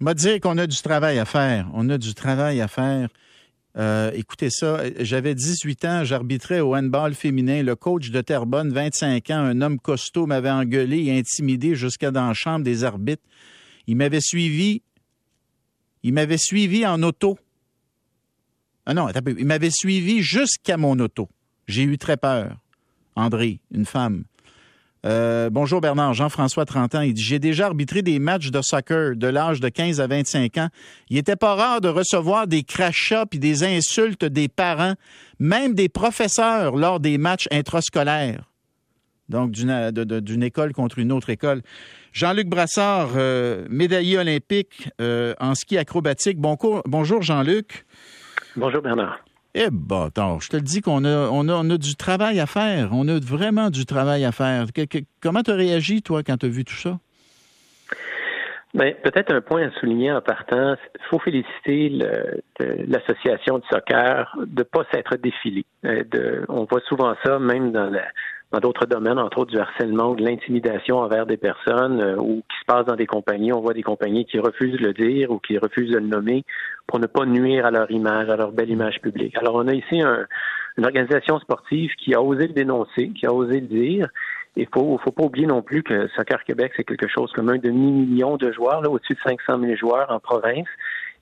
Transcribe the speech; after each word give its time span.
m'a 0.00 0.14
dit 0.14 0.40
qu'on 0.40 0.58
a 0.58 0.66
du 0.66 0.76
travail 0.76 1.18
à 1.18 1.24
faire. 1.24 1.68
On 1.74 1.88
a 1.88 1.98
du 1.98 2.14
travail 2.14 2.60
à 2.60 2.68
faire. 2.68 3.08
Euh, 3.76 4.10
écoutez 4.14 4.48
ça, 4.48 4.84
j'avais 5.00 5.34
18 5.34 5.84
ans, 5.84 6.04
j'arbitrais 6.04 6.60
au 6.60 6.74
handball 6.74 7.14
féminin. 7.14 7.62
Le 7.62 7.76
coach 7.76 8.10
de 8.10 8.20
Terrebonne, 8.22 8.72
25 8.72 9.30
ans, 9.30 9.38
un 9.38 9.60
homme 9.60 9.78
costaud, 9.78 10.26
m'avait 10.26 10.50
engueulé 10.50 11.04
et 11.04 11.18
intimidé 11.18 11.74
jusqu'à 11.74 12.10
dans 12.10 12.26
la 12.26 12.34
chambre 12.34 12.64
des 12.64 12.84
arbitres. 12.84 13.22
Il 13.86 13.96
m'avait 13.96 14.22
suivi. 14.22 14.82
Il 16.02 16.14
m'avait 16.14 16.38
suivi 16.38 16.86
en 16.86 17.02
auto. 17.02 17.38
Ah 18.86 18.94
non, 18.94 19.08
il 19.38 19.46
m'avait 19.46 19.70
suivi 19.70 20.22
jusqu'à 20.22 20.76
mon 20.76 20.98
auto. 21.00 21.28
J'ai 21.66 21.82
eu 21.82 21.98
très 21.98 22.16
peur. 22.16 22.56
André, 23.14 23.60
une 23.72 23.84
femme. 23.84 24.24
Euh, 25.06 25.50
bonjour 25.50 25.80
Bernard, 25.80 26.14
Jean-François, 26.14 26.64
30 26.64 26.96
ans. 26.96 27.00
Il 27.00 27.14
dit 27.14 27.22
J'ai 27.22 27.38
déjà 27.38 27.66
arbitré 27.66 28.02
des 28.02 28.18
matchs 28.18 28.50
de 28.50 28.60
soccer 28.60 29.14
de 29.14 29.28
l'âge 29.28 29.60
de 29.60 29.68
15 29.68 30.00
à 30.00 30.08
25 30.08 30.58
ans. 30.58 30.68
Il 31.10 31.16
était 31.16 31.36
pas 31.36 31.54
rare 31.54 31.80
de 31.80 31.88
recevoir 31.88 32.48
des 32.48 32.64
crachats 32.64 33.24
puis 33.24 33.38
des 33.38 33.62
insultes 33.62 34.24
des 34.24 34.48
parents, 34.48 34.94
même 35.38 35.74
des 35.74 35.88
professeurs 35.88 36.74
lors 36.74 36.98
des 36.98 37.18
matchs 37.18 37.46
intrascolaires. 37.52 38.50
Donc, 39.28 39.52
d'une 39.52 40.42
école 40.42 40.72
contre 40.72 40.98
une 40.98 41.12
autre 41.12 41.30
école. 41.30 41.62
Jean-Luc 42.12 42.48
Brassard, 42.48 43.10
euh, 43.16 43.64
médaillé 43.68 44.18
olympique 44.18 44.88
euh, 45.00 45.34
en 45.40 45.54
ski 45.54 45.78
acrobatique. 45.78 46.38
bonjour 46.38 47.22
Jean-Luc. 47.22 47.86
Bonjour 48.56 48.82
Bernard. 48.82 49.18
Eh 49.58 49.70
ben, 49.70 50.10
je 50.38 50.48
te 50.50 50.56
le 50.56 50.62
dis 50.62 50.82
qu'on 50.82 51.06
a, 51.06 51.30
on 51.30 51.48
a, 51.48 51.78
du 51.78 51.96
travail 51.96 52.40
à 52.40 52.46
faire. 52.46 52.90
On 52.92 53.08
a 53.08 53.18
vraiment 53.18 53.70
du 53.70 53.86
travail 53.86 54.26
à 54.26 54.30
faire. 54.30 54.66
comment 55.22 55.42
tu 55.42 55.50
as 55.50 55.54
réagi, 55.54 56.02
toi, 56.02 56.22
quand 56.22 56.36
tu 56.36 56.44
as 56.44 56.48
vu 56.50 56.62
tout 56.62 56.74
ça? 56.74 56.98
Ben, 58.74 58.94
peut-être 59.02 59.32
un 59.32 59.40
point 59.40 59.68
à 59.68 59.70
souligner 59.80 60.12
en 60.12 60.20
partant, 60.20 60.74
il 60.94 61.04
faut 61.08 61.18
féliciter 61.20 61.88
l'association 62.58 63.58
de 63.58 63.64
soccer 63.72 64.36
de 64.44 64.58
ne 64.58 64.62
pas 64.62 64.84
s'être 64.92 65.16
défilée. 65.16 65.64
Euh, 65.86 66.44
on 66.50 66.64
voit 66.64 66.82
souvent 66.86 67.14
ça, 67.24 67.38
même 67.38 67.72
dans 67.72 67.88
la, 67.88 68.02
dans 68.52 68.60
d'autres 68.60 68.86
domaines, 68.86 69.18
entre 69.18 69.38
autres 69.38 69.50
du 69.50 69.58
harcèlement 69.58 70.10
ou 70.10 70.16
de 70.16 70.24
l'intimidation 70.24 70.98
envers 70.98 71.26
des 71.26 71.36
personnes 71.36 72.00
euh, 72.00 72.16
ou 72.16 72.42
qui 72.48 72.58
se 72.60 72.64
passe 72.66 72.86
dans 72.86 72.94
des 72.94 73.06
compagnies. 73.06 73.52
On 73.52 73.60
voit 73.60 73.74
des 73.74 73.82
compagnies 73.82 74.24
qui 74.24 74.38
refusent 74.38 74.78
de 74.78 74.86
le 74.86 74.92
dire 74.92 75.30
ou 75.30 75.38
qui 75.38 75.58
refusent 75.58 75.90
de 75.90 75.98
le 75.98 76.06
nommer 76.06 76.44
pour 76.86 77.00
ne 77.00 77.06
pas 77.06 77.26
nuire 77.26 77.66
à 77.66 77.70
leur 77.70 77.90
image, 77.90 78.28
à 78.28 78.36
leur 78.36 78.52
belle 78.52 78.70
image 78.70 79.00
publique. 79.00 79.36
Alors, 79.36 79.56
on 79.56 79.66
a 79.66 79.74
ici 79.74 80.00
une 80.00 80.84
organisation 80.84 81.40
sportive 81.40 81.90
qui 81.98 82.14
a 82.14 82.22
osé 82.22 82.46
le 82.46 82.52
dénoncer, 82.52 83.10
qui 83.10 83.26
a 83.26 83.32
osé 83.32 83.60
le 83.60 83.66
dire. 83.66 84.06
Il 84.54 84.68
faut, 84.72 84.96
faut 84.98 85.10
pas 85.10 85.24
oublier 85.24 85.46
non 85.46 85.60
plus 85.60 85.82
que 85.82 86.08
Soccer 86.16 86.42
Québec, 86.44 86.72
c'est 86.76 86.84
quelque 86.84 87.08
chose 87.08 87.30
comme 87.32 87.50
un 87.50 87.58
demi-million 87.58 88.36
de 88.36 88.52
joueurs, 88.52 88.80
là, 88.80 88.88
au-dessus 88.88 89.14
de 89.14 89.20
500 89.26 89.60
000 89.60 89.76
joueurs 89.76 90.10
en 90.10 90.20
province. 90.20 90.68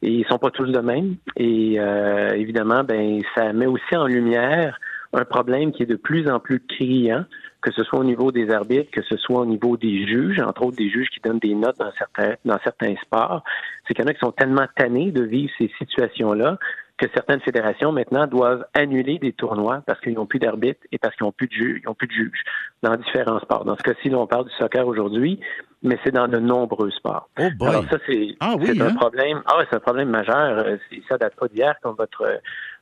Et 0.02 0.11
ils 0.11 0.27
sont 0.27 0.39
pas 0.39 0.50
tous 0.50 0.67
de 0.67 0.80
même. 0.80 1.17
Et 1.36 1.80
euh, 1.80 2.28
évidemment, 2.34 2.84
ben, 2.84 3.22
ça 3.34 3.52
met 3.55 3.67
aussi 3.67 3.97
en 3.97 4.06
lumière 4.06 4.78
un 5.15 5.25
problème 5.25 5.73
qui 5.73 5.83
est 5.83 5.87
de 5.87 5.97
plus 5.97 6.29
en 6.29 6.41
plus 6.41 6.61
criant, 6.61 7.25
que 7.62 7.73
ce 7.73 7.83
soit 7.84 7.98
au 7.98 8.05
niveau 8.05 8.31
des 8.31 8.51
arbitres, 8.51 8.91
que 8.91 9.03
ce 9.03 9.17
soit 9.17 9.41
au 9.41 9.47
niveau 9.47 9.77
des 9.77 10.07
juges, 10.07 10.41
entre 10.41 10.67
autres 10.67 10.77
des 10.77 10.91
juges 10.91 11.09
qui 11.09 11.20
donnent 11.20 11.39
des 11.39 11.55
notes 11.55 11.79
dans 11.79 11.93
certains, 11.98 12.34
dans 12.45 12.59
certains 12.62 12.95
sports. 13.03 13.42
C'est 13.87 13.95
qu'il 13.95 14.05
y 14.05 14.07
en 14.07 14.11
a 14.11 14.15
qui 14.15 14.20
sont 14.20 14.33
tellement 14.33 14.67
tannés 14.77 15.12
de 15.12 15.23
vivre 15.23 15.51
ces 15.59 15.70
situations-là 15.79 16.59
que 16.97 17.07
certaines 17.12 17.41
fédérations 17.41 17.91
maintenant 17.91 18.27
doivent 18.27 18.65
annuler 18.73 19.19
des 19.19 19.33
tournois 19.33 19.83
parce 19.87 20.01
qu'ils 20.01 20.15
n'ont 20.15 20.27
plus 20.27 20.39
d'arbitres 20.39 20.81
et 20.92 20.98
parce 20.98 21.15
qu'ils 21.17 21.25
n'ont 21.27 21.33
plus 21.33 21.48
de 21.48 21.53
juges, 21.53 21.81
ils 21.83 21.89
ont 21.89 21.95
plus 21.95 22.07
de 22.07 22.12
juges 22.12 22.45
dans 22.83 22.95
différents 22.97 23.41
sports. 23.41 23.65
Dans 23.65 23.77
ce 23.77 23.83
cas-ci, 23.83 24.15
on 24.15 24.27
parle 24.27 24.45
du 24.45 24.55
soccer 24.55 24.87
aujourd'hui, 24.87 25.41
mais 25.83 25.98
c'est 26.05 26.12
dans 26.12 26.29
de 26.29 26.39
nombreux 26.39 26.91
sports. 26.92 27.29
Oh 27.39 27.48
Alors 27.62 27.85
ça, 27.91 27.98
c'est 28.07 28.37
ah 28.41 28.55
un 28.59 28.81
hein? 28.81 28.95
problème. 28.95 29.42
Ah 29.47 29.59
c'est 29.69 29.77
un 29.77 29.81
problème 29.81 30.09
majeur. 30.09 30.59
Euh, 30.67 30.77
ça 31.09 31.19
date 31.19 31.35
pas 31.35 31.48
d'hier, 31.48 31.75
comme 31.83 31.97
votre 31.97 32.23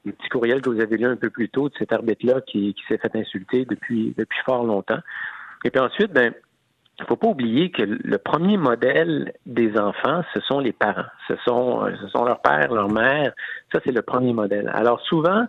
euh, 0.07 0.13
petit 0.13 0.29
courriel 0.29 0.61
que 0.61 0.71
vous 0.71 0.81
avez 0.81 0.97
lu 0.97 1.07
un 1.07 1.17
peu 1.17 1.31
plus 1.31 1.49
tôt 1.49 1.69
de 1.69 1.75
cet 1.79 1.93
arbitre-là 1.93 2.41
qui, 2.41 2.75
s'est 2.89 2.99
fait 2.99 3.15
insulter 3.17 3.65
depuis 3.65 4.15
depuis 4.17 4.39
fort 4.45 4.65
longtemps. 4.65 5.01
Et 5.65 5.71
puis 5.71 5.81
ensuite, 5.81 6.13
ben 6.13 6.33
il 6.99 7.03
ne 7.03 7.07
faut 7.07 7.17
pas 7.17 7.29
oublier 7.29 7.71
que 7.71 7.83
le 7.83 8.19
premier 8.19 8.57
modèle 8.57 9.33
des 9.47 9.79
enfants, 9.79 10.23
ce 10.35 10.41
sont 10.41 10.61
les 10.61 10.73
parents. 10.73 11.09
Ce 11.27 11.35
sont, 11.45 11.85
ce 12.01 12.09
sont 12.09 12.25
leur 12.25 12.41
père, 12.43 12.73
leur 12.73 12.91
mère. 12.93 13.33
Ça, 13.73 13.81
c'est 13.85 13.93
le 13.93 14.03
premier 14.03 14.33
modèle. 14.33 14.71
Alors 14.75 15.01
souvent, 15.01 15.47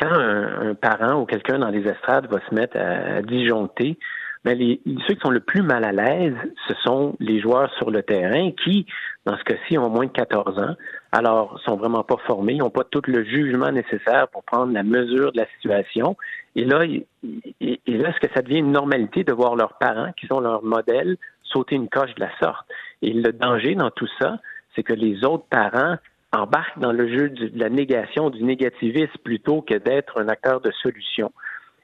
quand 0.00 0.10
un, 0.10 0.74
parent 0.74 1.20
ou 1.20 1.26
quelqu'un 1.26 1.58
dans 1.58 1.68
les 1.68 1.86
estrades 1.86 2.26
va 2.30 2.40
se 2.48 2.54
mettre 2.54 2.76
à, 2.78 3.22
disjoncter, 3.22 3.98
mais 4.44 4.54
ben, 4.54 4.76
ceux 5.06 5.14
qui 5.14 5.20
sont 5.20 5.30
le 5.30 5.40
plus 5.40 5.62
mal 5.62 5.84
à 5.84 5.92
l'aise, 5.92 6.34
ce 6.68 6.74
sont 6.84 7.16
les 7.20 7.40
joueurs 7.40 7.72
sur 7.74 7.90
le 7.90 8.02
terrain 8.02 8.50
qui, 8.64 8.86
dans 9.24 9.36
ce 9.36 9.44
cas-ci, 9.44 9.78
ont 9.78 9.90
moins 9.90 10.06
de 10.06 10.12
14 10.12 10.58
ans, 10.58 10.76
alors 11.12 11.60
sont 11.64 11.76
vraiment 11.76 12.02
pas 12.02 12.16
formés, 12.26 12.54
ils 12.54 12.58
n'ont 12.58 12.70
pas 12.70 12.84
tout 12.84 13.02
le 13.06 13.24
jugement 13.24 13.70
nécessaire 13.70 14.28
pour 14.28 14.44
prendre 14.44 14.72
la 14.72 14.82
mesure 14.82 15.32
de 15.32 15.38
la 15.38 15.46
situation. 15.56 16.16
Et 16.56 16.64
là, 16.64 16.84
et, 16.84 17.80
là, 17.86 18.10
est-ce 18.10 18.20
que 18.26 18.32
ça 18.34 18.42
devient 18.42 18.58
une 18.58 18.72
normalité 18.72 19.24
de 19.24 19.32
voir 19.32 19.56
leurs 19.56 19.78
parents, 19.78 20.12
qui 20.18 20.26
sont 20.26 20.40
leurs 20.40 20.62
modèles, 20.62 21.16
sauter 21.42 21.76
une 21.76 21.88
coche 21.88 22.14
de 22.14 22.20
la 22.20 22.30
sorte? 22.40 22.66
Et 23.02 23.12
le 23.12 23.32
danger 23.32 23.74
dans 23.74 23.90
tout 23.90 24.08
ça, 24.20 24.38
c'est 24.74 24.82
que 24.82 24.94
les 24.94 25.24
autres 25.24 25.46
parents 25.50 25.96
embarquent 26.32 26.78
dans 26.78 26.92
le 26.92 27.08
jeu 27.08 27.30
de 27.30 27.50
la 27.58 27.70
négation, 27.70 28.30
du 28.30 28.42
négativisme, 28.42 29.12
plutôt 29.24 29.62
que 29.62 29.74
d'être 29.74 30.20
un 30.20 30.28
acteur 30.28 30.60
de 30.60 30.70
solution. 30.82 31.32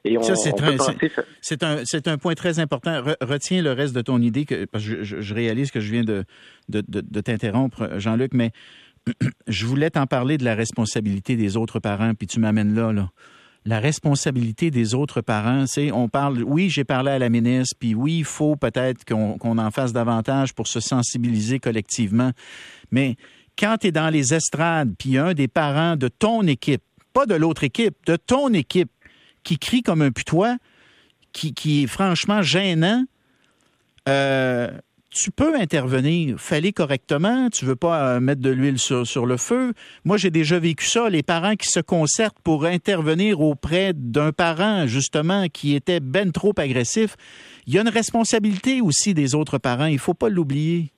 Et 0.05 0.17
on, 0.19 0.21
ça, 0.21 0.35
c'est 0.35 1.63
un, 1.63 1.81
c'est 1.83 2.07
un, 2.07 2.17
point 2.17 2.35
très 2.35 2.59
important. 2.59 3.01
retiens 3.21 3.63
le 3.63 3.71
reste 3.71 3.95
de 3.95 4.01
ton 4.01 4.21
idée, 4.21 4.45
que, 4.45 4.65
parce 4.65 4.85
que 4.85 5.03
je, 5.03 5.33
réalise 5.33 5.71
que 5.71 5.79
je 5.79 5.91
viens 5.91 6.03
de, 6.03 6.23
de, 6.69 6.83
de 6.87 7.21
t'interrompre, 7.21 7.97
Jean-Luc, 7.97 8.33
mais 8.33 8.51
je 9.47 9.65
voulais 9.65 9.89
t'en 9.89 10.05
parler 10.05 10.37
de 10.37 10.45
la 10.45 10.53
responsabilité 10.53 11.35
des 11.35 11.57
autres 11.57 11.79
parents, 11.79 12.13
puis 12.13 12.27
tu 12.27 12.39
m'amènes 12.39 12.75
là, 12.75 12.93
là. 12.93 13.09
La 13.67 13.79
responsabilité 13.79 14.69
des 14.69 14.93
autres 14.93 15.21
parents, 15.21 15.65
c'est, 15.65 15.91
on 15.91 16.07
parle, 16.07 16.43
oui, 16.43 16.69
j'ai 16.69 16.83
parlé 16.83 17.09
à 17.09 17.17
la 17.17 17.29
ministre, 17.29 17.75
puis 17.79 17.95
oui, 17.95 18.19
il 18.19 18.23
faut 18.23 18.55
peut-être 18.55 19.03
qu'on 19.05 19.57
en 19.57 19.71
fasse 19.71 19.91
davantage 19.91 20.53
pour 20.53 20.67
se 20.67 20.79
sensibiliser 20.79 21.57
collectivement. 21.57 22.31
Mais 22.91 23.15
quand 23.57 23.77
tu 23.79 23.87
es 23.87 23.91
dans 23.91 24.11
les 24.11 24.35
estrades, 24.35 24.93
puis 24.99 25.17
un 25.17 25.33
des 25.33 25.47
parents 25.47 25.95
de 25.95 26.09
ton 26.09 26.43
équipe, 26.43 26.83
pas 27.11 27.25
de 27.25 27.33
l'autre 27.33 27.63
équipe, 27.63 27.95
de 28.05 28.17
ton 28.17 28.53
équipe, 28.53 28.91
qui 29.45 29.57
crie 29.57 29.81
comme 29.81 30.01
un 30.01 30.11
putois, 30.11 30.57
qui, 31.31 31.53
qui 31.53 31.83
est 31.83 31.87
franchement 31.87 32.41
gênant, 32.41 33.05
euh, 34.09 34.67
tu 35.09 35.31
peux 35.31 35.55
intervenir, 35.55 36.37
fallait 36.37 36.73
correctement, 36.73 37.49
tu 37.49 37.63
veux 37.63 37.77
pas 37.77 38.15
euh, 38.15 38.19
mettre 38.19 38.41
de 38.41 38.49
l'huile 38.49 38.77
sur, 38.77 39.25
le 39.25 39.37
feu. 39.37 39.73
Moi, 40.03 40.17
j'ai 40.17 40.29
déjà 40.29 40.59
vécu 40.59 40.85
ça, 40.85 41.09
les 41.09 41.23
parents 41.23 41.55
qui 41.55 41.69
se 41.69 41.79
concertent 41.79 42.39
pour 42.43 42.65
intervenir 42.65 43.39
auprès 43.39 43.93
d'un 43.93 44.33
parent, 44.33 44.87
justement, 44.87 45.45
qui 45.47 45.73
était 45.73 46.01
ben 46.01 46.33
trop 46.33 46.53
agressif. 46.57 47.15
Il 47.65 47.73
y 47.73 47.77
a 47.77 47.81
une 47.81 47.89
responsabilité 47.89 48.81
aussi 48.81 49.13
des 49.13 49.35
autres 49.35 49.57
parents, 49.57 49.85
il 49.85 49.99
faut 49.99 50.13
pas 50.13 50.29
l'oublier. 50.29 50.91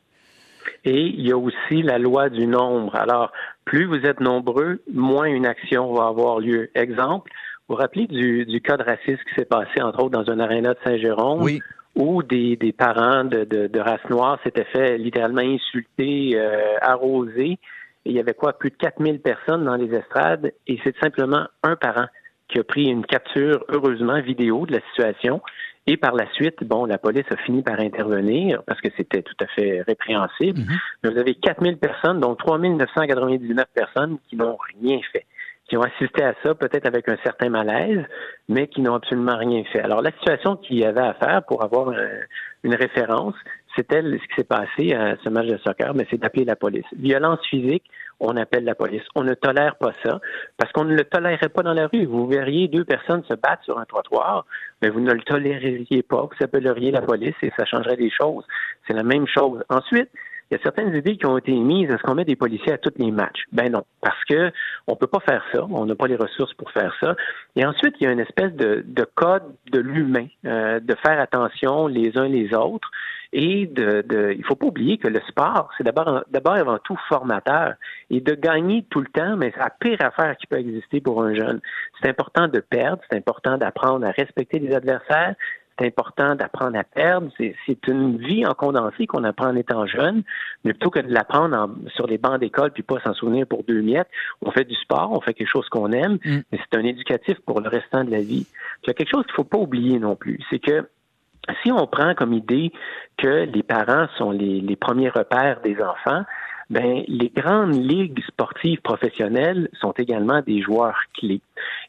Et 0.83 1.01
il 1.01 1.27
y 1.27 1.31
a 1.31 1.37
aussi 1.37 1.81
la 1.83 1.99
loi 1.99 2.29
du 2.29 2.47
nombre. 2.47 2.95
Alors, 2.95 3.31
plus 3.65 3.85
vous 3.85 4.05
êtes 4.05 4.19
nombreux, 4.19 4.81
moins 4.91 5.25
une 5.25 5.45
action 5.45 5.93
va 5.93 6.07
avoir 6.07 6.39
lieu. 6.39 6.71
Exemple, 6.75 7.31
vous 7.67 7.75
vous 7.75 7.81
rappelez 7.81 8.07
du, 8.07 8.45
du 8.45 8.61
cas 8.61 8.77
de 8.77 8.83
racisme 8.83 9.21
qui 9.27 9.35
s'est 9.35 9.45
passé, 9.45 9.81
entre 9.81 10.03
autres, 10.03 10.23
dans 10.23 10.31
un 10.31 10.39
aréna 10.39 10.73
de 10.73 10.79
Saint-Jérôme, 10.83 11.41
oui 11.41 11.61
où 11.97 12.21
des, 12.21 12.55
des 12.55 12.71
parents 12.71 13.23
de, 13.23 13.43
de, 13.43 13.79
race 13.79 14.07
noire 14.09 14.39
s'étaient 14.43 14.65
fait 14.65 14.97
littéralement 14.97 15.41
insulter, 15.41 16.33
euh, 16.35 16.75
arroser. 16.81 17.57
il 18.05 18.11
y 18.11 18.19
avait 18.19 18.35
quoi, 18.35 18.53
plus 18.53 18.69
de 18.69 18.75
4000 18.75 19.19
personnes 19.19 19.65
dans 19.65 19.75
les 19.75 19.93
estrades, 19.93 20.53
et 20.67 20.79
c'est 20.83 20.95
simplement 20.99 21.47
un 21.63 21.75
parent 21.75 22.05
qui 22.49 22.59
a 22.59 22.63
pris 22.63 22.83
une 22.85 23.05
capture, 23.05 23.65
heureusement, 23.69 24.21
vidéo 24.21 24.65
de 24.67 24.73
la 24.73 24.81
situation. 24.91 25.41
Et 25.87 25.97
par 25.97 26.13
la 26.13 26.31
suite, 26.33 26.63
bon, 26.63 26.85
la 26.85 26.97
police 26.97 27.25
a 27.31 27.37
fini 27.37 27.63
par 27.63 27.79
intervenir 27.79 28.61
parce 28.63 28.79
que 28.79 28.89
c'était 28.95 29.21
tout 29.21 29.35
à 29.41 29.47
fait 29.47 29.81
répréhensible. 29.81 30.59
Mm-hmm. 30.59 30.79
Mais 31.03 31.09
vous 31.09 31.17
avez 31.17 31.35
4000 31.35 31.77
personnes, 31.77 32.19
dont 32.19 32.35
3999 32.35 33.65
personnes 33.73 34.17
qui 34.29 34.35
n'ont 34.35 34.57
rien 34.81 34.99
fait 35.11 35.25
qui 35.67 35.77
ont 35.77 35.81
assisté 35.81 36.23
à 36.23 36.33
ça, 36.43 36.55
peut-être 36.55 36.87
avec 36.87 37.09
un 37.09 37.17
certain 37.23 37.49
malaise, 37.49 38.03
mais 38.47 38.67
qui 38.67 38.81
n'ont 38.81 38.95
absolument 38.95 39.37
rien 39.37 39.63
fait. 39.65 39.81
Alors, 39.81 40.01
la 40.01 40.11
situation 40.11 40.55
qu'il 40.55 40.77
y 40.77 40.85
avait 40.85 41.01
à 41.01 41.13
faire 41.13 41.43
pour 41.43 41.63
avoir 41.63 41.93
une 42.63 42.75
référence, 42.75 43.35
c'était 43.75 44.01
ce 44.01 44.15
qui 44.15 44.35
s'est 44.37 44.43
passé 44.43 44.93
à 44.93 45.15
ce 45.23 45.29
match 45.29 45.47
de 45.47 45.57
soccer, 45.57 45.93
mais 45.93 46.07
c'est 46.09 46.19
d'appeler 46.19 46.45
la 46.45 46.55
police. 46.55 46.85
Violence 46.97 47.45
physique, 47.47 47.83
on 48.19 48.35
appelle 48.37 48.63
la 48.63 48.75
police. 48.75 49.03
On 49.13 49.23
ne 49.23 49.33
tolère 49.33 49.75
pas 49.75 49.91
ça 50.03 50.19
parce 50.57 50.71
qu'on 50.71 50.85
ne 50.85 50.95
le 50.95 51.03
tolérerait 51.03 51.49
pas 51.49 51.61
dans 51.61 51.73
la 51.73 51.87
rue. 51.87 52.05
Vous 52.05 52.27
verriez 52.27 52.67
deux 52.67 52.85
personnes 52.85 53.23
se 53.25 53.35
battre 53.35 53.63
sur 53.63 53.77
un 53.77 53.85
trottoir, 53.85 54.45
mais 54.81 54.89
vous 54.89 55.01
ne 55.01 55.11
le 55.11 55.21
toléreriez 55.21 56.01
pas. 56.01 56.23
Vous 56.23 56.43
appelleriez 56.43 56.91
la 56.91 57.01
police 57.01 57.35
et 57.43 57.51
ça 57.57 57.65
changerait 57.65 57.97
des 57.97 58.09
choses. 58.09 58.45
C'est 58.87 58.93
la 58.93 59.03
même 59.03 59.27
chose. 59.27 59.63
Ensuite, 59.69 60.09
il 60.49 60.57
y 60.57 60.59
a 60.59 60.63
certaines 60.63 60.95
idées 60.95 61.17
qui 61.17 61.25
ont 61.25 61.37
été 61.37 61.51
émises. 61.51 61.89
Est-ce 61.89 62.01
qu'on 62.03 62.15
met 62.15 62.23
des 62.23 62.35
policiers 62.37 62.73
à 62.73 62.77
tous 62.77 62.93
les 62.97 63.11
matchs? 63.11 63.43
Ben 63.51 63.71
non, 63.71 63.83
parce 64.01 64.23
que 64.25 64.51
on 64.87 64.95
peut 64.95 65.07
pas 65.07 65.19
faire 65.19 65.43
ça. 65.53 65.65
On 65.69 65.85
n'a 65.85 65.95
pas 65.95 66.07
les 66.07 66.15
ressources 66.15 66.53
pour 66.53 66.71
faire 66.71 66.95
ça. 67.01 67.15
Et 67.55 67.65
ensuite, 67.65 67.95
il 67.99 68.05
y 68.05 68.07
a 68.07 68.11
une 68.11 68.21
espèce 68.21 68.53
de, 68.53 68.83
code 69.15 69.43
de 69.71 69.79
l'humain, 69.79 70.27
euh, 70.45 70.79
de 70.79 70.95
faire 71.05 71.19
attention 71.19 71.87
les 71.87 72.17
uns 72.17 72.27
les 72.27 72.53
autres. 72.53 72.89
Et 73.33 73.65
de, 73.67 74.03
de 74.07 74.33
il 74.37 74.45
faut 74.45 74.55
pas 74.55 74.67
oublier 74.67 74.97
que 74.97 75.09
le 75.09 75.19
sport, 75.27 75.69
c'est 75.77 75.83
d'abord 75.83 76.23
d'abord 76.31 76.55
avant 76.55 76.79
tout 76.79 76.97
formateur. 77.09 77.73
Et 78.09 78.21
de 78.21 78.33
gagner 78.33 78.85
tout 78.89 79.01
le 79.01 79.07
temps, 79.07 79.35
mais 79.35 79.51
c'est 79.53 79.59
la 79.59 79.69
pire 79.69 80.01
affaire 80.01 80.37
qui 80.37 80.47
peut 80.47 80.59
exister 80.59 81.01
pour 81.01 81.21
un 81.21 81.33
jeune. 81.35 81.59
C'est 82.01 82.09
important 82.09 82.47
de 82.47 82.61
perdre, 82.61 83.01
c'est 83.09 83.17
important 83.17 83.57
d'apprendre 83.57 84.07
à 84.07 84.11
respecter 84.11 84.59
les 84.59 84.73
adversaires, 84.73 85.35
c'est 85.77 85.85
important 85.85 86.35
d'apprendre 86.35 86.77
à 86.77 86.83
perdre. 86.83 87.29
C'est 87.37 87.87
une 87.87 88.17
vie 88.17 88.45
en 88.45 88.53
condensé 88.53 89.07
qu'on 89.07 89.23
apprend 89.23 89.47
en 89.47 89.55
étant 89.55 89.85
jeune, 89.85 90.23
mais 90.63 90.73
plutôt 90.73 90.89
que 90.89 90.99
de 90.99 91.11
l'apprendre 91.11 91.69
sur 91.95 92.07
les 92.07 92.17
bancs 92.17 92.39
d'école 92.39 92.71
puis 92.71 92.83
pas 92.83 92.99
s'en 93.01 93.13
souvenir 93.13 93.45
pour 93.47 93.63
deux 93.63 93.81
miettes, 93.81 94.09
on 94.41 94.51
fait 94.51 94.65
du 94.65 94.75
sport, 94.75 95.11
on 95.11 95.21
fait 95.21 95.33
quelque 95.33 95.51
chose 95.51 95.67
qu'on 95.69 95.91
aime, 95.91 96.17
mm. 96.23 96.37
mais 96.51 96.59
c'est 96.59 96.77
un 96.77 96.83
éducatif 96.83 97.39
pour 97.45 97.61
le 97.61 97.69
restant 97.69 98.03
de 98.03 98.11
la 98.11 98.21
vie. 98.21 98.47
Il 98.83 98.87
y 98.87 98.89
a 98.91 98.93
quelque 98.93 99.11
chose 99.11 99.25
qu'il 99.25 99.35
faut 99.35 99.43
pas 99.43 99.57
oublier 99.57 99.99
non 99.99 100.15
plus, 100.15 100.39
c'est 100.49 100.59
que 100.59 100.87
si 101.63 101.71
on 101.71 101.87
prend 101.87 102.13
comme 102.13 102.33
idée 102.33 102.73
que 103.17 103.45
les 103.45 103.63
parents 103.63 104.07
sont 104.17 104.31
les 104.31 104.75
premiers 104.75 105.09
repères 105.09 105.61
des 105.61 105.77
enfants, 105.81 106.25
ben 106.69 107.03
les 107.07 107.29
grandes 107.29 107.75
ligues 107.75 108.21
sportives 108.27 108.81
professionnelles 108.81 109.69
sont 109.79 109.91
également 109.91 110.41
des 110.41 110.61
joueurs 110.61 110.99
clés. 111.13 111.41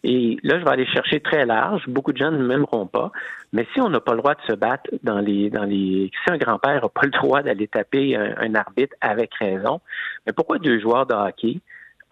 Et 0.04 0.38
là, 0.42 0.58
je 0.58 0.64
vais 0.64 0.70
aller 0.70 0.86
chercher 0.86 1.20
très 1.20 1.44
large. 1.44 1.82
Beaucoup 1.88 2.12
de 2.12 2.18
gens 2.18 2.30
ne 2.30 2.38
m'aimeront 2.38 2.86
pas, 2.86 3.10
mais 3.52 3.66
si 3.72 3.80
on 3.80 3.88
n'a 3.88 4.00
pas 4.00 4.12
le 4.12 4.18
droit 4.18 4.34
de 4.34 4.42
se 4.42 4.52
battre 4.52 4.90
dans 5.02 5.18
les 5.18 5.50
dans 5.50 5.64
les, 5.64 6.10
si 6.12 6.32
un 6.32 6.38
grand-père 6.38 6.82
n'a 6.82 6.88
pas 6.88 7.02
le 7.04 7.10
droit 7.10 7.42
d'aller 7.42 7.68
taper 7.68 8.16
un, 8.16 8.54
arbitre 8.54 8.94
avec 9.00 9.34
raison, 9.34 9.80
mais 10.26 10.32
pourquoi 10.32 10.58
deux 10.58 10.80
joueurs 10.80 11.06
de 11.06 11.14
hockey 11.14 11.60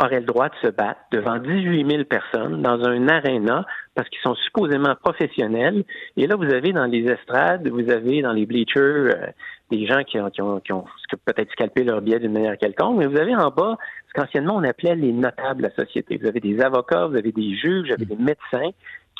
auraient 0.03 0.21
le 0.21 0.27
droit 0.27 0.49
de 0.49 0.55
se 0.63 0.69
battre 0.69 1.01
devant 1.11 1.39
18 1.39 1.91
000 1.91 2.05
personnes 2.05 2.63
dans 2.63 2.83
un 2.85 3.09
aréna 3.09 3.65
parce 3.95 4.09
qu'ils 4.09 4.21
sont 4.21 4.35
supposément 4.35 4.95
professionnels. 4.97 5.85
Et 6.17 6.27
là, 6.27 6.37
vous 6.37 6.53
avez 6.53 6.73
dans 6.73 6.85
les 6.85 7.05
estrades, 7.05 7.67
vous 7.69 7.91
avez 7.91 8.21
dans 8.23 8.33
les 8.33 8.47
bleachers 8.47 9.15
euh, 9.15 9.27
des 9.71 9.87
gens 9.87 10.03
qui 10.05 10.21
ont, 10.21 10.31
qui 10.31 10.43
ont, 10.43 10.61
qui 10.61 10.73
ont 10.73 10.85
peut-être 11.25 11.51
scalpé 11.53 11.83
leur 11.83 12.03
billet 12.03 12.19
d'une 12.19 12.33
manière 12.33 12.59
quelconque, 12.59 12.99
mais 12.99 13.07
vous 13.07 13.19
avez 13.19 13.35
en 13.35 13.51
bas 13.51 13.77
ce 14.09 14.13
qu'anciennement 14.13 14.57
on 14.57 14.65
appelait 14.65 14.95
les 14.95 15.13
notables 15.13 15.63
de 15.63 15.69
la 15.69 15.75
société. 15.75 16.19
Vous 16.19 16.27
avez 16.27 16.41
des 16.41 16.61
avocats, 16.61 17.07
vous 17.07 17.17
avez 17.17 17.33
des 17.33 17.57
juges, 17.57 17.89
vous 17.89 17.95
avez 17.95 18.05
des 18.05 18.17
médecins 18.17 18.71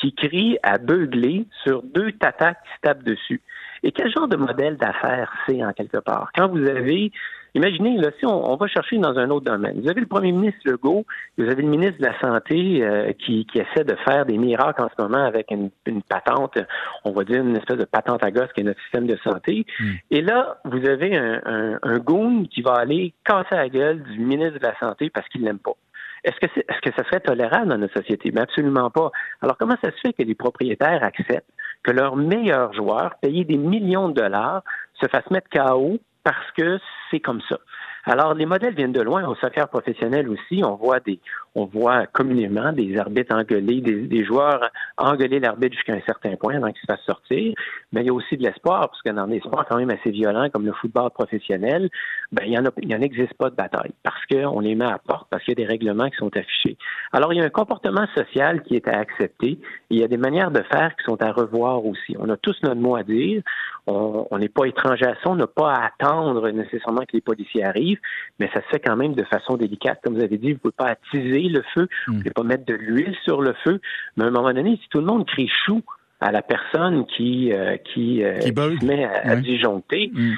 qui 0.01 0.15
crient 0.15 0.59
à 0.63 0.79
beugler 0.79 1.47
sur 1.65 1.83
deux 1.83 2.13
tatas 2.13 2.53
qui 2.53 2.71
se 2.77 2.81
tapent 2.83 3.03
dessus. 3.03 3.41
Et 3.83 3.93
quel 3.93 4.11
genre 4.13 4.29
de 4.29 4.37
modèle 4.37 4.77
d'affaires 4.77 5.33
c'est 5.47 5.65
en 5.65 5.73
quelque 5.73 5.99
part? 5.99 6.31
Quand 6.35 6.49
vous 6.49 6.67
avez 6.67 7.13
Imaginez, 7.57 7.97
là, 7.97 8.11
si 8.19 8.27
on, 8.27 8.55
va 8.55 8.67
chercher 8.67 8.99
dans 8.99 9.17
un 9.19 9.31
autre 9.31 9.47
domaine. 9.47 9.81
Vous 9.81 9.89
avez 9.89 10.03
le 10.03 10.07
premier 10.07 10.31
ministre 10.31 10.61
Legault, 10.67 11.07
vous 11.39 11.45
avez 11.45 11.63
le 11.63 11.69
ministre 11.69 11.97
de 11.99 12.05
la 12.05 12.21
Santé 12.21 12.83
euh, 12.83 13.13
qui, 13.15 13.47
essaie 13.55 13.83
de 13.83 13.97
faire 14.07 14.27
des 14.27 14.37
miracles 14.37 14.83
en 14.83 14.91
ce 14.95 15.03
moment 15.03 15.25
avec 15.25 15.51
une, 15.51 15.71
patente, 16.03 16.59
on 17.05 17.13
va 17.13 17.25
dire 17.25 17.41
une 17.41 17.57
espèce 17.57 17.79
de 17.79 17.87
patente 17.87 18.23
à 18.23 18.31
gosse 18.31 18.53
qui 18.55 18.61
est 18.61 18.65
notre 18.65 18.83
système 18.83 19.07
de 19.07 19.17
santé. 19.25 19.65
Hmm. 19.81 19.93
Et 20.11 20.21
là, 20.21 20.59
vous 20.67 20.87
avez 20.87 21.17
un, 21.17 21.79
un, 21.83 21.99
goon 21.99 22.45
qui 22.45 22.61
va 22.61 22.75
aller 22.75 23.15
casser 23.25 23.55
la 23.55 23.71
gueule 23.71 24.03
du 24.03 24.19
ministre 24.19 24.59
de 24.59 24.67
la 24.67 24.79
Santé 24.79 25.09
parce 25.09 25.27
qu'il 25.31 25.43
l'aime 25.43 25.59
pas. 25.59 25.77
Est-ce 26.25 26.37
que, 26.37 26.61
est, 26.61 26.67
ce 26.71 26.91
que 26.91 26.95
ça 26.95 27.05
serait 27.05 27.21
tolérable 27.21 27.69
dans 27.69 27.79
notre 27.79 27.95
société? 27.95 28.33
Mais 28.35 28.43
absolument 28.43 28.91
pas. 28.91 29.11
Alors, 29.41 29.57
comment 29.57 29.77
ça 29.83 29.91
se 29.93 30.01
fait 30.03 30.13
que 30.13 30.23
les 30.23 30.35
propriétaires 30.35 31.03
acceptent 31.03 31.49
que 31.83 31.93
leurs 31.93 32.17
meilleurs 32.17 32.75
joueurs, 32.75 33.15
payés 33.23 33.45
des 33.45 33.57
millions 33.57 34.11
de 34.11 34.21
dollars, 34.21 34.63
se 35.01 35.09
fassent 35.09 35.31
mettre 35.31 35.49
KO 35.49 35.99
parce 36.27 36.51
que 36.57 36.81
c'est 37.09 37.21
comme 37.21 37.41
ça. 37.49 37.57
Alors, 38.05 38.35
les 38.35 38.47
modèles 38.47 38.75
viennent 38.75 38.91
de 38.93 39.01
loin. 39.01 39.25
Au 39.29 39.37
soccer 39.37 39.69
professionnel 39.69 40.29
aussi, 40.29 40.65
on 40.65 40.75
voit 40.75 40.99
des, 40.99 41.21
on 41.57 41.65
voit 41.65 42.07
communément 42.07 42.73
des 42.73 42.97
arbitres 42.99 43.35
engueuler, 43.35 43.81
des, 43.81 44.25
joueurs 44.25 44.71
engueuler 44.97 45.41
l'arbitre 45.41 45.75
jusqu'à 45.75 45.95
un 45.95 46.03
certain 46.07 46.37
point 46.37 46.57
avant 46.57 46.69
qu'il 46.69 46.81
se 46.83 46.87
fasse 46.87 47.05
sortir. 47.05 47.55
Mais 47.93 48.03
il 48.03 48.07
y 48.07 48.11
a 48.11 48.13
aussi 48.13 48.37
de 48.37 48.43
l'espoir, 48.43 48.89
parce 48.91 49.03
que 49.03 49.11
dans 49.11 49.27
des 49.27 49.41
sports 49.41 49.65
quand 49.69 49.79
même 49.79 49.91
assez 49.91 50.11
violents 50.11 50.49
comme 50.51 50.67
le 50.67 50.73
football 50.73 51.11
professionnel, 51.11 51.89
ben, 52.31 52.45
il 52.47 52.53
y 52.53 52.59
en 52.59 52.67
a, 52.67 52.71
il 52.83 52.89
n'existe 52.89 53.35
pas 53.35 53.51
de 53.51 53.57
bataille 53.57 53.93
parce 54.03 54.25
qu'on 54.27 54.61
les 54.61 54.75
met 54.75 54.85
à 54.85 54.99
porte, 54.99 55.29
parce 55.31 55.43
qu'il 55.43 55.59
y 55.59 55.63
a 55.63 55.65
des 55.65 55.71
règlements 55.71 56.09
qui 56.11 56.17
sont 56.17 56.35
affichés. 56.37 56.77
Alors, 57.13 57.33
il 57.33 57.39
y 57.39 57.43
a 57.43 57.45
un 57.45 57.51
comportement 57.51 58.07
social 58.15 58.63
qui 58.63 58.77
est 58.77 58.87
à 58.87 58.99
accepter. 58.99 59.59
il 59.91 59.99
y 59.99 60.05
a 60.05 60.09
des 60.09 60.17
manières 60.17 60.51
de 60.51 60.63
faire 60.63 60.95
qui 60.97 61.05
sont 61.05 61.21
à 61.23 61.33
revoir 61.33 61.85
aussi. 61.85 62.17
On 62.19 62.29
a 62.29 62.37
tous 62.37 62.57
notre 62.63 62.81
mot 62.81 62.97
à 62.97 63.03
dire. 63.03 63.43
On 63.87 64.39
n'est 64.39 64.49
pas 64.49 64.67
étranger 64.67 65.07
à 65.07 65.15
ça. 65.15 65.31
On 65.31 65.37
n'a 65.37 65.47
pas 65.47 65.73
à 65.73 65.87
attendre 65.87 66.51
nécessairement 66.51 67.03
que 67.03 67.15
les 67.15 67.21
policiers 67.21 67.65
arrivent 67.65 68.01
mais 68.39 68.49
ça 68.53 68.61
se 68.63 68.69
fait 68.69 68.81
quand 68.81 68.97
même 68.97 69.15
de 69.15 69.25
façon 69.25 69.57
délicate. 69.57 70.01
Comme 70.03 70.15
vous 70.15 70.25
avez 70.25 70.39
dit, 70.39 70.49
vous 70.49 70.55
ne 70.55 70.59
pouvez 70.59 70.75
pas 70.77 70.89
attiser 70.91 71.46
le 71.49 71.63
feu, 71.75 71.89
vous 72.07 72.15
ne 72.15 72.19
pouvez 72.19 72.31
pas 72.31 72.43
mettre 72.43 72.67
de 72.67 72.75
l'huile 72.75 73.15
sur 73.25 73.43
le 73.43 73.55
feu. 73.65 73.81
Mais 74.17 74.25
à 74.25 74.27
un 74.29 74.31
moment 74.31 74.53
donné, 74.53 74.79
si 74.83 74.89
tout 74.91 74.99
le 74.99 75.07
monde 75.07 75.27
crie 75.27 75.51
chou 75.67 75.83
à 76.21 76.33
la 76.33 76.43
personne 76.43 77.07
qui, 77.07 77.53
euh, 77.53 77.77
qui, 77.77 78.23
euh, 78.25 78.41
se 78.41 78.85
met 78.85 79.05
à, 79.05 79.37
disjoncter, 79.37 80.11
hmm. 80.13 80.35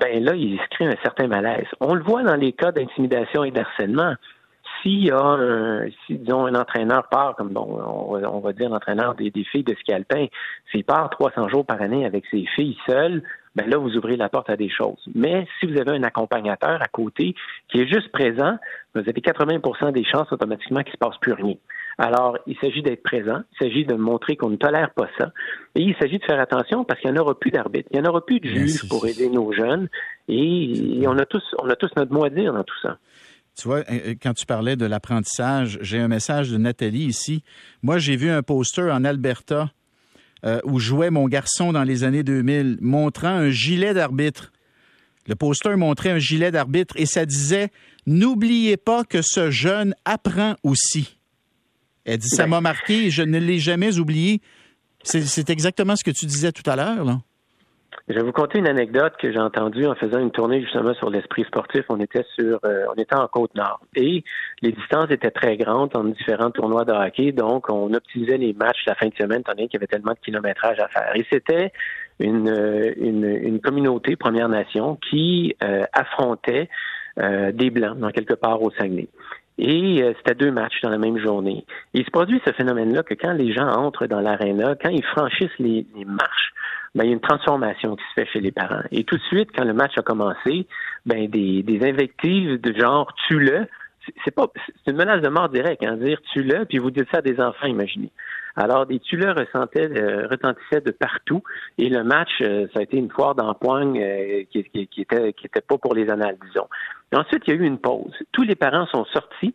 ben 0.00 0.24
là, 0.24 0.34
il 0.34 0.58
se 0.58 0.68
crée 0.70 0.86
un 0.86 0.96
certain 1.02 1.26
malaise. 1.26 1.66
On 1.80 1.94
le 1.94 2.02
voit 2.02 2.22
dans 2.22 2.36
les 2.36 2.52
cas 2.52 2.72
d'intimidation 2.72 3.44
et 3.44 3.50
d'harcèlement 3.50 4.14
s'il 4.82 5.04
y 5.04 5.10
a 5.10 5.20
un, 5.20 5.86
si 6.06 6.18
disons 6.18 6.46
un 6.46 6.54
entraîneur 6.54 7.08
part, 7.08 7.36
comme 7.36 7.50
bon, 7.50 7.80
on 7.80 8.40
va, 8.40 8.52
dire 8.52 8.70
l'entraîneur 8.70 9.14
des, 9.14 9.30
des, 9.30 9.44
filles 9.44 9.64
de 9.64 9.74
ski 9.74 9.92
alpin, 9.92 10.26
s'il 10.70 10.84
part 10.84 11.10
300 11.10 11.48
jours 11.48 11.66
par 11.66 11.80
année 11.80 12.04
avec 12.04 12.24
ses 12.30 12.44
filles 12.54 12.76
seules, 12.86 13.22
ben 13.58 13.68
là, 13.68 13.76
vous 13.76 13.96
ouvrez 13.96 14.16
la 14.16 14.28
porte 14.28 14.50
à 14.50 14.56
des 14.56 14.68
choses. 14.68 15.02
Mais 15.14 15.46
si 15.58 15.66
vous 15.66 15.78
avez 15.80 15.90
un 15.90 16.02
accompagnateur 16.04 16.80
à 16.80 16.86
côté 16.86 17.34
qui 17.68 17.80
est 17.80 17.88
juste 17.88 18.12
présent, 18.12 18.56
vous 18.94 19.00
avez 19.00 19.20
80% 19.20 19.92
des 19.92 20.04
chances 20.04 20.30
automatiquement 20.30 20.82
qu'il 20.82 20.90
ne 20.90 20.92
se 20.92 20.98
passe 20.98 21.18
plus 21.18 21.32
rien. 21.32 21.54
Alors, 21.98 22.38
il 22.46 22.56
s'agit 22.58 22.82
d'être 22.82 23.02
présent, 23.02 23.40
il 23.52 23.66
s'agit 23.66 23.84
de 23.84 23.94
montrer 23.94 24.36
qu'on 24.36 24.50
ne 24.50 24.56
tolère 24.56 24.90
pas 24.90 25.08
ça, 25.18 25.32
et 25.74 25.82
il 25.82 25.96
s'agit 25.96 26.18
de 26.18 26.24
faire 26.24 26.38
attention 26.38 26.84
parce 26.84 27.00
qu'il 27.00 27.10
n'y 27.10 27.18
en 27.18 27.22
aura 27.22 27.36
plus 27.36 27.50
d'arbitre, 27.50 27.88
il 27.90 28.00
n'y 28.00 28.06
en 28.06 28.10
aura 28.10 28.24
plus 28.24 28.38
de 28.38 28.46
juge 28.46 28.88
pour 28.88 29.04
aider 29.06 29.28
nos 29.28 29.52
jeunes, 29.52 29.88
et 30.28 31.02
on 31.08 31.18
a 31.18 31.26
tous, 31.26 31.42
on 31.60 31.68
a 31.68 31.74
tous 31.74 31.90
notre 31.96 32.12
mot 32.12 32.24
à 32.24 32.30
dire 32.30 32.52
dans 32.52 32.62
tout 32.62 32.78
ça. 32.80 32.98
Tu 33.58 33.66
vois, 33.66 33.82
euh, 33.90 34.14
quand 34.22 34.34
tu 34.34 34.46
parlais 34.46 34.76
de 34.76 34.86
l'apprentissage, 34.86 35.78
j'ai 35.82 35.98
un 35.98 36.06
message 36.06 36.50
de 36.50 36.56
Nathalie 36.58 37.06
ici. 37.06 37.42
Moi, 37.82 37.98
j'ai 37.98 38.14
vu 38.14 38.30
un 38.30 38.44
poster 38.44 38.94
en 38.94 39.04
Alberta 39.04 39.72
euh, 40.44 40.60
où 40.62 40.78
jouait 40.78 41.10
mon 41.10 41.26
garçon 41.26 41.72
dans 41.72 41.82
les 41.82 42.04
années 42.04 42.22
2000, 42.22 42.78
montrant 42.80 43.26
un 43.28 43.50
gilet 43.50 43.94
d'arbitre. 43.94 44.52
Le 45.26 45.34
poster 45.34 45.76
montrait 45.76 46.10
un 46.10 46.20
gilet 46.20 46.52
d'arbitre 46.52 46.94
et 46.96 47.04
ça 47.04 47.26
disait 47.26 47.70
N'oubliez 48.06 48.76
pas 48.76 49.02
que 49.02 49.22
ce 49.22 49.50
jeune 49.50 49.94
apprend 50.04 50.54
aussi. 50.62 51.18
Elle 52.04 52.18
dit 52.18 52.28
Ça 52.28 52.44
ben. 52.44 52.50
m'a 52.50 52.60
marqué, 52.60 53.10
je 53.10 53.22
ne 53.22 53.38
l'ai 53.38 53.58
jamais 53.58 53.98
oublié. 53.98 54.40
C'est 55.02 55.50
exactement 55.50 55.96
ce 55.96 56.04
que 56.04 56.12
tu 56.12 56.26
disais 56.26 56.52
tout 56.52 56.68
à 56.70 56.76
l'heure, 56.76 57.04
là. 57.04 57.20
Je 58.08 58.14
vais 58.14 58.22
vous 58.22 58.32
conter 58.32 58.58
une 58.58 58.68
anecdote 58.68 59.14
que 59.18 59.30
j'ai 59.30 59.38
entendue 59.38 59.86
en 59.86 59.94
faisant 59.94 60.18
une 60.18 60.30
tournée 60.30 60.62
justement 60.62 60.94
sur 60.94 61.10
l'esprit 61.10 61.44
sportif. 61.44 61.84
On 61.90 62.00
était 62.00 62.24
sur, 62.38 62.58
euh, 62.64 62.86
on 62.90 62.94
était 62.94 63.14
en 63.14 63.28
côte 63.28 63.54
nord 63.54 63.80
et 63.94 64.24
les 64.62 64.72
distances 64.72 65.10
étaient 65.10 65.30
très 65.30 65.56
grandes 65.58 65.94
en 65.94 66.04
différents 66.04 66.50
tournois 66.50 66.86
de 66.86 66.92
hockey, 66.92 67.32
donc 67.32 67.70
on 67.70 67.92
optimisait 67.92 68.38
les 68.38 68.54
matchs 68.54 68.84
la 68.86 68.94
fin 68.94 69.08
de 69.08 69.14
semaine, 69.14 69.40
étant 69.40 69.52
qu'il 69.52 69.68
y 69.74 69.76
avait 69.76 69.86
tellement 69.86 70.12
de 70.12 70.18
kilométrage 70.24 70.78
à 70.80 70.88
faire. 70.88 71.12
Et 71.16 71.26
c'était 71.30 71.70
une, 72.18 72.48
euh, 72.48 72.94
une, 72.96 73.24
une, 73.24 73.60
communauté 73.60 74.16
Première 74.16 74.48
Nation 74.48 74.96
qui 75.10 75.54
euh, 75.62 75.82
affrontait 75.92 76.68
des 77.52 77.70
blancs 77.70 77.98
dans 77.98 78.10
quelque 78.10 78.34
part 78.34 78.62
au 78.62 78.70
Saguenay. 78.70 79.08
Et 79.58 80.04
c'était 80.18 80.36
deux 80.36 80.52
matchs 80.52 80.80
dans 80.82 80.90
la 80.90 80.98
même 80.98 81.18
journée. 81.18 81.64
il 81.92 82.04
se 82.04 82.10
produit 82.10 82.40
ce 82.46 82.52
phénomène-là 82.52 83.02
que 83.02 83.14
quand 83.14 83.32
les 83.32 83.52
gens 83.52 83.68
entrent 83.68 84.06
dans 84.06 84.20
l'aréna, 84.20 84.76
quand 84.80 84.90
ils 84.90 85.04
franchissent 85.04 85.58
les, 85.58 85.84
les 85.96 86.04
marches, 86.04 86.52
ben, 86.94 87.04
il 87.04 87.08
y 87.08 87.10
a 87.10 87.14
une 87.14 87.20
transformation 87.20 87.96
qui 87.96 88.04
se 88.04 88.20
fait 88.20 88.26
chez 88.32 88.40
les 88.40 88.52
parents. 88.52 88.82
Et 88.92 89.04
tout 89.04 89.16
de 89.16 89.22
suite, 89.22 89.50
quand 89.56 89.64
le 89.64 89.74
match 89.74 89.98
a 89.98 90.02
commencé, 90.02 90.66
ben, 91.06 91.28
des, 91.28 91.62
des 91.62 91.88
invectives 91.88 92.60
de 92.60 92.78
genre 92.78 93.12
tue-le, 93.26 93.66
c'est 94.24 94.34
pas 94.34 94.46
c'est 94.84 94.90
une 94.90 94.96
menace 94.96 95.20
de 95.20 95.28
mort 95.28 95.48
directe, 95.48 95.82
hein, 95.84 95.96
dire 95.96 96.20
tue-le, 96.32 96.64
puis 96.64 96.78
vous 96.78 96.90
dites 96.90 97.08
ça 97.10 97.18
à 97.18 97.22
des 97.22 97.40
enfants, 97.40 97.66
imaginez. 97.66 98.10
Alors, 98.60 98.86
des 98.86 98.98
tue-le 98.98 99.28
euh, 99.28 100.26
retentissaient 100.28 100.80
de 100.80 100.90
partout, 100.90 101.44
et 101.78 101.88
le 101.88 102.02
match, 102.02 102.30
euh, 102.40 102.66
ça 102.74 102.80
a 102.80 102.82
été 102.82 102.96
une 102.96 103.08
foire 103.08 103.36
d'empoigne 103.36 104.02
euh, 104.02 104.42
qui, 104.50 104.64
qui, 104.64 104.88
qui, 104.88 105.02
était, 105.02 105.32
qui 105.32 105.46
était 105.46 105.60
pas 105.60 105.78
pour 105.78 105.94
les 105.94 106.10
annales, 106.10 106.36
disons. 106.44 106.66
Ensuite, 107.14 107.44
il 107.46 107.54
y 107.54 107.56
a 107.56 107.60
eu 107.60 107.64
une 107.64 107.78
pause. 107.78 108.12
Tous 108.32 108.42
les 108.42 108.56
parents 108.56 108.86
sont 108.86 109.04
sortis, 109.04 109.54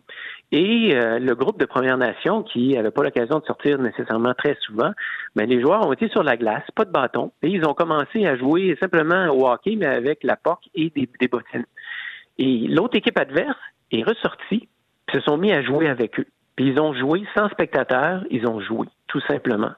et 0.54 0.96
euh, 0.96 1.20
le 1.20 1.36
groupe 1.36 1.60
de 1.60 1.66
Première 1.66 1.98
Nations, 1.98 2.44
qui 2.44 2.70
n'avait 2.76 2.92
pas 2.92 3.04
l'occasion 3.04 3.40
de 3.40 3.46
sortir 3.46 3.78
nécessairement 3.78 4.34
très 4.36 4.56
souvent, 4.62 4.94
mais 5.36 5.48
ben, 5.48 5.50
les 5.50 5.62
joueurs 5.62 5.86
ont 5.86 5.92
été 5.92 6.08
sur 6.08 6.24
la 6.24 6.38
glace, 6.38 6.64
pas 6.74 6.86
de 6.86 6.92
bâton, 6.92 7.34
et 7.42 7.50
ils 7.50 7.66
ont 7.66 7.74
commencé 7.74 8.26
à 8.26 8.38
jouer 8.38 8.78
simplement 8.80 9.28
au 9.36 9.50
hockey, 9.50 9.76
mais 9.76 9.88
avec 9.88 10.24
la 10.24 10.38
porque 10.38 10.70
et 10.76 10.92
des, 10.96 11.10
des 11.20 11.28
bottines. 11.28 11.66
Et 12.38 12.70
l'autre 12.70 12.96
équipe 12.96 13.20
adverse 13.20 13.60
est 13.92 14.04
ressortie, 14.04 14.70
se 15.14 15.20
sont 15.20 15.36
mis 15.36 15.52
à 15.52 15.62
jouer 15.62 15.90
avec 15.90 16.18
eux. 16.22 16.28
Puis 16.56 16.68
ils 16.68 16.80
ont 16.80 16.94
joué 16.94 17.24
sans 17.36 17.50
spectateurs, 17.50 18.24
ils 18.30 18.48
ont 18.48 18.60
joué, 18.60 18.88
tout 19.08 19.22
simplement. 19.28 19.72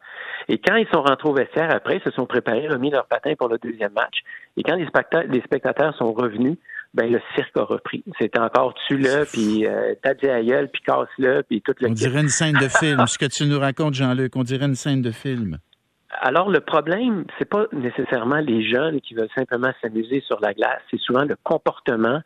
Et 0.47 0.57
quand 0.57 0.75
ils 0.75 0.87
sont 0.93 1.01
rentrés 1.01 1.29
au 1.29 1.33
vestiaire 1.33 1.73
après, 1.73 1.97
ils 1.97 2.03
se 2.03 2.11
sont 2.11 2.25
préparés, 2.25 2.67
remis 2.67 2.91
leur 2.91 3.07
patin 3.07 3.33
pour 3.37 3.47
le 3.47 3.57
deuxième 3.57 3.93
match. 3.93 4.19
Et 4.57 4.63
quand 4.63 4.75
les 4.75 4.85
spectateurs, 4.85 5.31
les 5.31 5.41
spectateurs 5.41 5.95
sont 5.97 6.11
revenus, 6.13 6.57
ben 6.93 7.11
le 7.11 7.19
cirque 7.35 7.55
a 7.57 7.63
repris. 7.63 8.03
C'était 8.19 8.39
encore 8.39 8.73
tue-le, 8.87 9.25
puis 9.25 9.65
euh, 9.65 9.95
t'as 10.01 10.13
dit 10.13 10.29
aïeul, 10.29 10.69
puis 10.69 10.81
casse-le, 10.81 11.43
puis 11.43 11.61
tout 11.61 11.73
le... 11.81 11.89
On 11.89 11.93
dirait 11.93 12.21
une 12.21 12.29
scène 12.29 12.55
de 12.55 12.67
film. 12.67 13.05
Ce 13.07 13.17
que 13.17 13.25
tu 13.25 13.45
nous 13.45 13.59
racontes, 13.59 13.93
Jean-Luc, 13.93 14.35
on 14.35 14.43
dirait 14.43 14.65
une 14.65 14.75
scène 14.75 15.01
de 15.01 15.11
film. 15.11 15.57
alors 16.21 16.49
le 16.49 16.61
problème, 16.61 17.25
c'est 17.37 17.49
pas 17.49 17.65
nécessairement 17.73 18.39
les 18.39 18.67
jeunes 18.69 19.01
qui 19.01 19.13
veulent 19.13 19.29
simplement 19.35 19.71
s'amuser 19.81 20.21
sur 20.25 20.39
la 20.39 20.53
glace, 20.53 20.81
c'est 20.89 20.99
souvent 20.99 21.23
le 21.23 21.35
comportement 21.43 22.21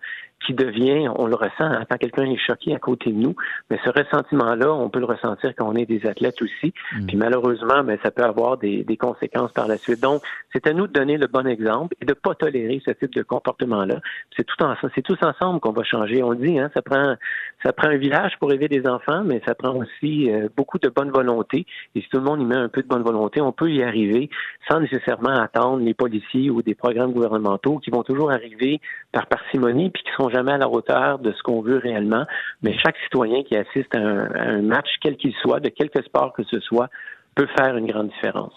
qui 0.46 0.54
devient, 0.54 1.10
on 1.18 1.28
le 1.28 1.36
ressent 1.36 1.52
hein, 1.60 1.84
quand 1.90 1.98
quelqu'un 1.98 2.26
est 2.26 2.38
choqué 2.38 2.74
à 2.74 2.80
côté 2.80 3.12
de 3.12 3.18
nous, 3.18 3.36
mais 3.70 3.80
ce 3.84 3.90
ressentiment-là, 3.90 4.74
on 4.74 4.90
peut 4.90 5.00
le 5.00 5.06
ressentir 5.06 5.54
quand 5.58 5.68
on 5.68 5.76
est 5.76 5.86
des 5.86 6.06
athlètes 6.06 6.42
aussi. 6.42 6.74
Mm. 6.94 7.06
Puis 7.08 7.18
malheureusement, 7.18 7.84
mais 7.84 7.98
ben, 7.98 8.00
ça 8.04 8.12
peut 8.12 8.24
avoir 8.24 8.58
des, 8.58 8.84
des, 8.84 8.98
conséquences 8.98 9.52
par 9.52 9.68
la 9.68 9.78
suite. 9.78 10.02
Donc, 10.02 10.22
c'est 10.54 10.66
à 10.68 10.74
nous 10.74 10.88
de 10.88 10.94
donner 10.94 11.18
le 11.18 11.28
bon 11.28 11.46
exemple 11.48 11.96
et 12.02 12.06
de 12.06 12.14
pas 12.14 12.36
tolérer 12.36 12.82
ce 12.86 12.92
type 12.92 13.14
de 13.14 13.24
comportement-là. 13.24 14.00
C'est 14.36 14.46
tout 14.46 14.62
en, 14.64 14.76
c'est 14.96 15.02
tous 15.02 15.18
ensemble 15.22 15.60
qu'on 15.60 15.72
va 15.72 15.84
changer. 15.84 16.24
On 16.24 16.32
le 16.32 16.38
dit, 16.38 16.58
hein, 16.58 16.70
ça 16.74 16.82
prend, 16.82 17.16
ça 17.64 17.74
prend 17.74 17.88
un 17.88 17.98
village 17.98 18.34
pour 18.40 18.52
élever 18.52 18.68
des 18.68 18.88
enfants, 18.88 19.24
mais 19.24 19.42
ça 19.46 19.56
prend 19.56 19.76
aussi 19.76 20.32
euh, 20.32 20.48
beaucoup 20.56 20.80
de 20.80 20.90
bonne 20.90 21.12
volonté. 21.12 21.66
Et 21.96 22.02
si 22.02 22.10
tout 22.10 22.18
le 22.18 22.24
monde 22.24 22.42
y 22.42 22.46
met 22.46 22.56
un 22.56 22.70
peu 22.70 22.82
de 22.82 22.88
bonne 22.88 23.04
volonté, 23.04 23.42
on 23.42 23.52
peut 23.52 23.72
y 23.72 23.84
arriver 23.84 24.30
sans 24.70 24.80
nécessairement 24.80 25.36
attendre 25.36 25.84
les 25.84 25.94
policiers 25.94 26.50
ou 26.50 26.62
des 26.62 26.76
programmes 26.76 27.12
gouvernementaux 27.12 27.80
qui 27.80 27.90
vont 27.90 28.04
toujours 28.04 28.32
arriver 28.32 28.80
par 29.12 29.28
parcimonie 29.28 29.90
puis 29.90 30.04
qui 30.04 30.12
jamais 30.30 30.54
à 30.54 30.58
la 30.58 30.70
hauteur 30.70 31.20
de 31.20 31.32
ce 31.32 31.42
qu'on 31.44 31.62
veut 31.62 31.78
réellement. 31.78 32.26
Mais 32.62 32.78
chaque 32.78 32.98
citoyen 33.04 33.44
qui 33.44 33.56
assiste 33.56 33.94
à 33.96 34.00
un, 34.00 34.62
match, 34.62 34.88
quel 35.02 35.18
qu'il 35.18 35.34
soit, 35.42 35.60
de 35.60 35.70
quelque 35.70 36.02
sport 36.04 36.34
que 36.34 36.44
ce 36.44 36.60
soit, 36.60 36.90
peut 37.36 37.48
faire 37.58 37.78
une 37.78 37.88
grande 37.88 38.10
différence. 38.10 38.54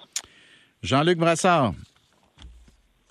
Jean-Luc 0.82 1.18
Brassard. 1.18 1.72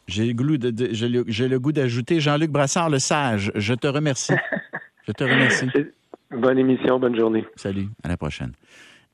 J'ai 0.08 0.34
le, 0.34 1.60
goût 1.60 1.72
d'ajouter 1.72 2.20
Jean-Luc 2.20 2.52
Brassard, 2.52 2.90
le 2.90 3.00
sage. 3.00 3.52
Je 3.56 3.74
te 3.74 3.88
remercie. 3.88 4.34
Je 5.08 5.14
te 5.14 5.24
remercie. 5.24 5.68
Bonne 6.32 6.60
émission, 6.60 7.00
bonne 7.00 7.18
journée. 7.18 7.46
Salut, 7.56 7.88
à 8.04 8.08
la 8.08 8.18
prochaine. 8.18 8.52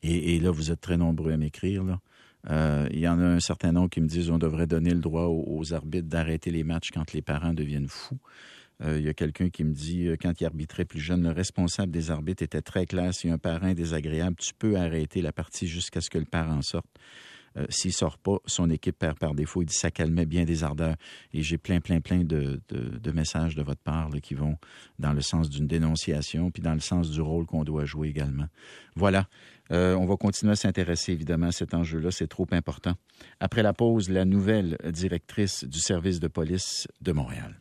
Et, 0.03 0.39
là, 0.39 0.51
vous 0.51 0.71
êtes 0.71 0.81
très 0.81 0.97
nombreux 0.97 1.31
à 1.31 1.37
m'écrire. 1.37 1.83
Euh, 2.49 2.87
il 2.91 2.99
y 2.99 3.07
en 3.07 3.19
a 3.19 3.25
un 3.25 3.39
certain 3.39 3.71
nombre 3.71 3.89
qui 3.89 4.01
me 4.01 4.07
disent 4.07 4.29
qu'on 4.29 4.37
devrait 4.37 4.67
donner 4.67 4.91
le 4.91 4.99
droit 4.99 5.25
aux 5.25 5.73
arbitres 5.73 6.07
d'arrêter 6.07 6.51
les 6.51 6.63
matchs 6.63 6.91
quand 6.91 7.13
les 7.13 7.21
parents 7.21 7.53
deviennent 7.53 7.87
fous. 7.87 8.19
Euh, 8.83 8.99
il 8.99 9.05
y 9.05 9.09
a 9.09 9.13
quelqu'un 9.13 9.49
qui 9.49 9.63
me 9.63 9.73
dit, 9.73 10.07
euh, 10.07 10.17
quand 10.21 10.39
il 10.39 10.45
arbitrait 10.45 10.85
plus 10.85 10.99
jeune, 10.99 11.23
le 11.23 11.31
responsable 11.31 11.91
des 11.91 12.11
arbitres 12.11 12.43
était 12.43 12.61
très 12.61 12.85
clair. 12.85 13.13
Si 13.13 13.29
un 13.29 13.37
parent 13.37 13.67
est 13.67 13.75
désagréable, 13.75 14.35
tu 14.37 14.53
peux 14.53 14.77
arrêter 14.77 15.21
la 15.21 15.31
partie 15.31 15.67
jusqu'à 15.67 16.01
ce 16.01 16.09
que 16.09 16.19
le 16.19 16.25
parent 16.25 16.61
sorte. 16.61 16.85
Euh, 17.57 17.65
s'il 17.69 17.91
sort 17.91 18.19
pas, 18.19 18.37
son 18.45 18.69
équipe 18.69 18.99
perd 18.99 19.17
par 19.17 19.33
défaut. 19.33 19.63
Il 19.63 19.65
dit 19.65 19.73
ça 19.73 19.89
calmait 19.89 20.27
bien 20.27 20.43
des 20.43 20.63
ardeurs. 20.63 20.95
Et 21.33 21.41
j'ai 21.41 21.57
plein, 21.57 21.79
plein, 21.79 22.01
plein 22.01 22.23
de, 22.23 22.61
messages 23.11 23.55
de 23.55 23.63
votre 23.63 23.81
part 23.81 24.11
qui 24.21 24.35
vont 24.35 24.57
dans 24.99 25.13
le 25.13 25.21
sens 25.21 25.49
d'une 25.49 25.65
dénonciation, 25.65 26.51
puis 26.51 26.61
dans 26.61 26.75
le 26.75 26.79
sens 26.79 27.09
du 27.09 27.19
rôle 27.19 27.47
qu'on 27.47 27.63
doit 27.63 27.85
jouer 27.85 28.09
également. 28.09 28.45
Voilà. 28.95 29.27
on 29.71 30.05
va 30.05 30.17
continuer 30.17 30.51
à 30.51 30.55
s'intéresser 30.55 31.13
évidemment 31.13 31.47
à 31.47 31.51
cet 31.51 31.73
enjeu-là. 31.73 32.11
C'est 32.11 32.27
trop 32.27 32.47
important. 32.51 32.93
Après 33.39 33.63
la 33.63 33.73
pause, 33.73 34.09
la 34.09 34.25
nouvelle 34.25 34.77
directrice 34.85 35.63
du 35.63 35.79
service 35.79 36.19
de 36.19 36.27
police 36.27 36.87
de 37.01 37.11
Montréal. 37.11 37.59